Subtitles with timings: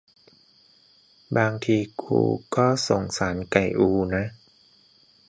[1.37, 2.19] บางทีกู
[2.55, 4.25] ก็สงสารไก่อูนะ